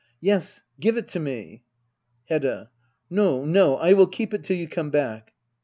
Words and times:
Yes, 0.19 0.63
give 0.79 0.97
it 0.97 1.07
to 1.09 1.19
me! 1.19 1.61
Hedda. 2.25 2.71
No, 3.11 3.45
no, 3.45 3.75
I 3.77 3.93
will 3.93 4.07
keep 4.07 4.33
it 4.33 4.43
till 4.43 4.57
you 4.57 4.67
come 4.67 4.89
back. 4.89 5.31